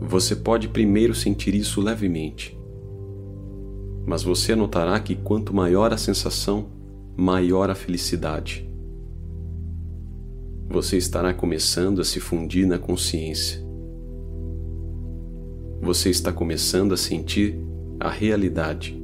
Você 0.00 0.36
pode 0.36 0.68
primeiro 0.68 1.14
sentir 1.14 1.54
isso 1.54 1.80
levemente 1.80 2.56
mas 4.06 4.22
você 4.22 4.54
notará 4.54 4.98
que 5.00 5.14
quanto 5.14 5.54
maior 5.54 5.92
a 5.92 5.96
sensação, 5.96 6.66
maior 7.16 7.70
a 7.70 7.74
felicidade. 7.74 8.68
Você 10.68 10.96
estará 10.96 11.32
começando 11.32 12.00
a 12.00 12.04
se 12.04 12.20
fundir 12.20 12.66
na 12.66 12.78
consciência. 12.78 13.64
Você 15.80 16.10
está 16.10 16.32
começando 16.32 16.92
a 16.92 16.96
sentir 16.96 17.58
a 18.00 18.08
realidade. 18.08 19.00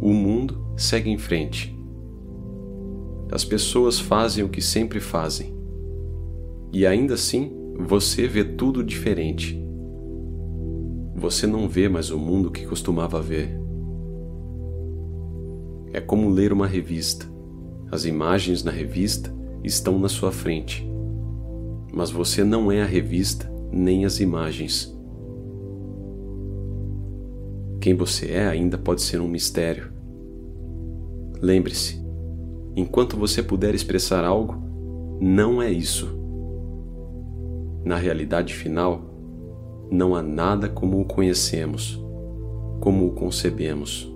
O 0.00 0.12
mundo 0.12 0.64
segue 0.76 1.10
em 1.10 1.18
frente. 1.18 1.76
As 3.30 3.44
pessoas 3.44 3.98
fazem 3.98 4.44
o 4.44 4.48
que 4.48 4.62
sempre 4.62 5.00
fazem. 5.00 5.54
E 6.72 6.86
ainda 6.86 7.14
assim, 7.14 7.50
você 7.78 8.26
vê 8.26 8.44
tudo 8.44 8.82
diferente. 8.82 9.67
Você 11.18 11.48
não 11.48 11.68
vê 11.68 11.88
mais 11.88 12.12
o 12.12 12.18
mundo 12.18 12.48
que 12.48 12.64
costumava 12.64 13.20
ver. 13.20 13.60
É 15.92 16.00
como 16.00 16.30
ler 16.30 16.52
uma 16.52 16.66
revista. 16.66 17.26
As 17.90 18.04
imagens 18.04 18.62
na 18.62 18.70
revista 18.70 19.34
estão 19.64 19.98
na 19.98 20.08
sua 20.08 20.30
frente. 20.30 20.88
Mas 21.92 22.12
você 22.12 22.44
não 22.44 22.70
é 22.70 22.82
a 22.82 22.86
revista 22.86 23.52
nem 23.72 24.04
as 24.04 24.20
imagens. 24.20 24.96
Quem 27.80 27.96
você 27.96 28.30
é 28.30 28.46
ainda 28.46 28.78
pode 28.78 29.02
ser 29.02 29.20
um 29.20 29.26
mistério. 29.26 29.92
Lembre-se, 31.42 32.00
enquanto 32.76 33.16
você 33.16 33.42
puder 33.42 33.74
expressar 33.74 34.24
algo, 34.24 34.54
não 35.20 35.60
é 35.60 35.68
isso. 35.68 36.16
Na 37.84 37.96
realidade 37.96 38.54
final, 38.54 39.07
não 39.90 40.14
há 40.14 40.22
nada 40.22 40.68
como 40.68 41.00
o 41.00 41.04
conhecemos, 41.04 42.02
como 42.80 43.06
o 43.06 43.12
concebemos. 43.12 44.12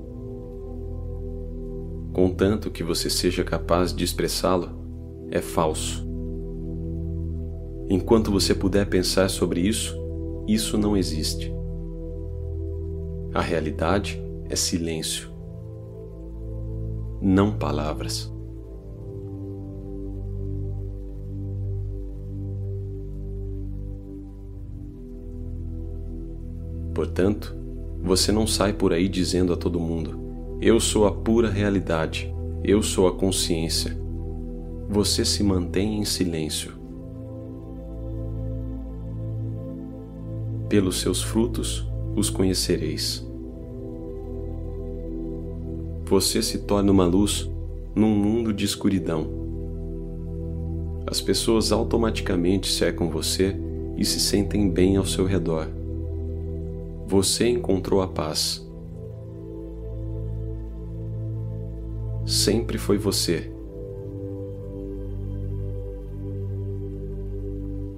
Contanto 2.12 2.70
que 2.70 2.82
você 2.82 3.08
seja 3.08 3.42
capaz 3.42 3.94
de 3.94 4.04
expressá-lo, 4.04 4.68
é 5.30 5.40
falso. 5.40 6.06
Enquanto 7.88 8.30
você 8.30 8.54
puder 8.54 8.86
pensar 8.86 9.28
sobre 9.30 9.60
isso, 9.60 9.96
isso 10.46 10.76
não 10.76 10.96
existe. 10.96 11.52
A 13.34 13.40
realidade 13.40 14.22
é 14.48 14.56
silêncio, 14.56 15.30
não 17.20 17.52
palavras. 17.52 18.30
Portanto, 26.94 27.56
você 28.02 28.32
não 28.32 28.46
sai 28.46 28.72
por 28.72 28.92
aí 28.92 29.08
dizendo 29.08 29.52
a 29.52 29.56
todo 29.56 29.80
mundo: 29.80 30.18
Eu 30.60 30.78
sou 30.80 31.06
a 31.06 31.12
pura 31.12 31.48
realidade, 31.48 32.32
eu 32.62 32.82
sou 32.82 33.06
a 33.06 33.12
consciência. 33.12 33.96
Você 34.88 35.24
se 35.24 35.42
mantém 35.42 36.00
em 36.00 36.04
silêncio. 36.04 36.72
Pelos 40.68 41.00
seus 41.00 41.22
frutos 41.22 41.86
os 42.14 42.28
conhecereis. 42.28 43.26
Você 46.06 46.42
se 46.42 46.58
torna 46.58 46.92
uma 46.92 47.06
luz 47.06 47.48
num 47.94 48.14
mundo 48.14 48.52
de 48.52 48.66
escuridão. 48.66 49.40
As 51.06 51.20
pessoas 51.20 51.72
automaticamente 51.72 52.70
cercam 52.70 53.08
você 53.08 53.56
e 53.96 54.04
se 54.04 54.20
sentem 54.20 54.68
bem 54.68 54.96
ao 54.96 55.06
seu 55.06 55.24
redor 55.24 55.68
você 57.12 57.46
encontrou 57.46 58.00
a 58.00 58.08
paz. 58.08 58.66
Sempre 62.24 62.78
foi 62.78 62.96
você. 62.96 63.52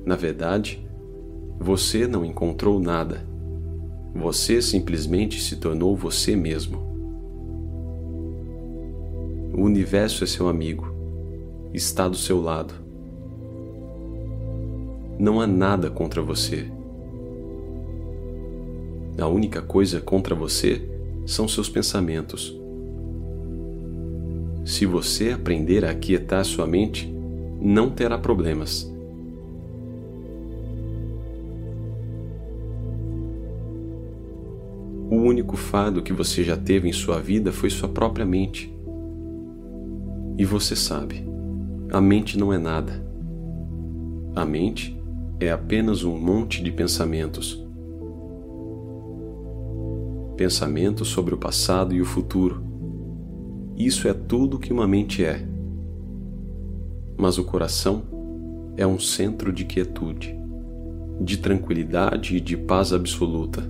Na 0.05 0.17
verdade, 0.17 0.85
você 1.61 2.09
não 2.09 2.25
encontrou 2.25 2.81
nada. 2.81 3.25
Você 4.17 4.61
simplesmente 4.61 5.41
se 5.41 5.59
tornou 5.59 5.95
você 5.95 6.35
mesmo. 6.35 6.83
O 9.57 9.63
universo 9.63 10.25
é 10.25 10.27
seu 10.27 10.49
amigo, 10.49 10.93
está 11.73 12.09
do 12.09 12.17
seu 12.17 12.43
lado. 12.43 12.75
Não 15.21 15.41
há 15.41 15.47
nada 15.47 15.89
contra 15.89 16.21
você. 16.21 16.69
A 19.17 19.29
única 19.29 19.63
coisa 19.63 20.01
contra 20.01 20.35
você 20.35 20.83
são 21.25 21.47
seus 21.47 21.69
pensamentos. 21.69 22.55
Se 24.65 24.85
você 24.85 25.31
aprender 25.31 25.85
a 25.85 25.91
aquietar 25.91 26.45
sua 26.45 26.67
mente, 26.67 27.13
não 27.61 27.91
terá 27.91 28.19
problemas. 28.19 28.93
O 35.11 35.17
único 35.17 35.57
fado 35.57 36.03
que 36.03 36.13
você 36.13 36.43
já 36.43 36.57
teve 36.57 36.89
em 36.89 36.93
sua 36.93 37.21
vida 37.21 37.53
foi 37.53 37.71
sua 37.71 37.89
própria 37.89 38.27
mente. 38.27 38.75
E 40.37 40.45
você 40.45 40.75
sabe, 40.75 41.25
a 41.91 42.01
mente 42.01 42.37
não 42.37 42.53
é 42.53 42.59
nada. 42.59 43.01
A 44.35 44.45
mente 44.45 45.01
é 45.39 45.53
apenas 45.53 46.03
um 46.03 46.19
monte 46.19 46.61
de 46.61 46.73
pensamentos 46.73 47.64
pensamentos 50.37 51.09
sobre 51.09 51.35
o 51.35 51.39
passado 51.39 51.95
e 51.95 52.01
o 52.01 52.05
futuro. 52.05 52.63
Isso 53.77 54.07
é 54.09 54.15
tudo 54.15 54.59
que 54.59 54.73
uma 54.73 54.87
mente 54.87 55.25
é. 55.25 55.47
Mas 57.17 57.39
o 57.39 57.45
coração 57.45 58.03
é 58.77 58.87
um 58.87 58.99
centro 58.99 59.53
de 59.53 59.65
quietude, 59.65 60.37
de 61.21 61.37
tranquilidade 61.39 62.37
e 62.37 62.41
de 62.41 62.57
paz 62.57 62.93
absoluta. 62.93 63.63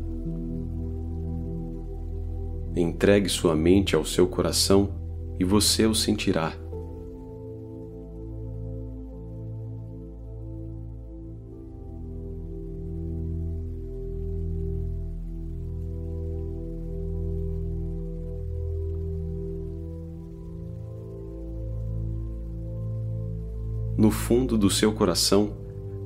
Entregue 2.77 3.29
sua 3.29 3.55
mente 3.55 3.94
ao 3.94 4.05
seu 4.05 4.27
coração 4.27 4.88
e 5.38 5.44
você 5.44 5.87
o 5.87 5.94
sentirá. 5.94 6.63
Fundo 24.14 24.57
do 24.57 24.70
seu 24.70 24.92
coração, 24.92 25.53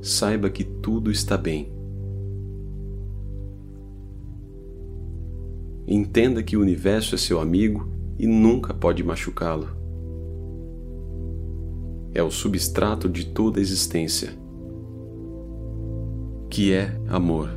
saiba 0.02 0.50
que 0.50 0.64
tudo 0.64 1.10
está 1.10 1.36
bem. 1.36 1.70
Entenda 5.86 6.42
que 6.42 6.56
o 6.56 6.60
universo 6.60 7.14
é 7.14 7.18
seu 7.18 7.40
amigo 7.40 7.88
e 8.18 8.26
nunca 8.26 8.74
pode 8.74 9.04
machucá-lo. 9.04 9.68
É 12.12 12.22
o 12.22 12.30
substrato 12.30 13.08
de 13.08 13.26
toda 13.26 13.60
a 13.60 13.62
existência, 13.62 14.30
que 16.50 16.72
é 16.72 17.00
amor. 17.08 17.50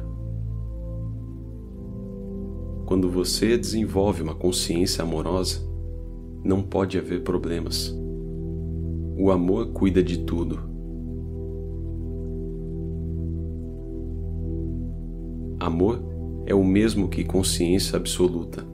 Quando 2.86 3.10
você 3.10 3.58
desenvolve 3.58 4.22
uma 4.22 4.36
consciência 4.36 5.02
amorosa, 5.04 5.60
não 6.44 6.62
pode 6.62 6.98
haver 6.98 7.24
problemas. 7.24 8.01
O 9.24 9.30
amor 9.30 9.68
cuida 9.68 10.02
de 10.02 10.24
tudo. 10.24 10.60
Amor 15.60 16.04
é 16.48 16.56
o 16.56 16.64
mesmo 16.64 17.08
que 17.08 17.24
consciência 17.24 17.98
absoluta, 17.98 18.66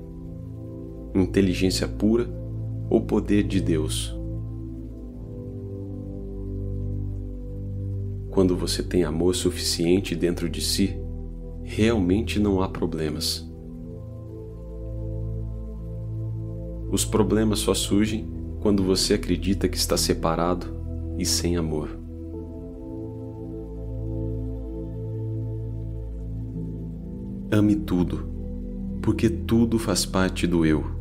inteligência 1.13 1.85
pura 1.85 2.29
ou 2.89 3.01
poder 3.01 3.43
de 3.43 3.59
Deus. 3.59 4.17
Quando 8.29 8.55
você 8.55 8.81
tem 8.81 9.03
amor 9.03 9.35
suficiente 9.35 10.15
dentro 10.15 10.49
de 10.49 10.61
si, 10.61 10.97
realmente 11.61 12.39
não 12.39 12.61
há 12.61 12.69
problemas. 12.69 13.45
Os 16.89 17.03
problemas 17.03 17.59
só 17.59 17.73
surgem 17.73 18.36
quando 18.67 18.83
você 18.83 19.13
acredita 19.13 19.69
que 19.69 19.77
está 19.77 19.95
separado 19.95 20.67
e 21.17 21.25
sem 21.25 21.55
amor. 21.55 21.87
Ame 27.49 27.77
tudo, 27.77 28.29
porque 29.01 29.29
tudo 29.29 29.79
faz 29.79 30.05
parte 30.05 30.45
do 30.45 30.65
eu. 30.65 30.96